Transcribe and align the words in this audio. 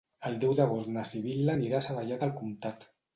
El 0.27 0.37
deu 0.43 0.53
d'agost 0.59 0.87
na 0.95 1.03
Sibil·la 1.09 1.57
anirà 1.57 1.77
a 1.81 1.85
Savallà 1.89 2.17
del 2.25 2.33
Comtat. 2.41 2.89